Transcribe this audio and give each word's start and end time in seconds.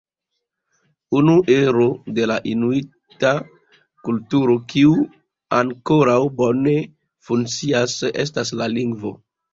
Unu 1.17 1.33
ero 1.55 1.85
de 2.19 2.23
la 2.31 2.37
inuita 2.53 3.33
kulturo 4.07 4.55
kiu 4.73 4.95
ankoraŭ 5.59 6.19
bone 6.41 6.77
funkcias 7.29 7.99
estas 8.27 8.55
la 8.63 8.73
lingvo. 8.79 9.15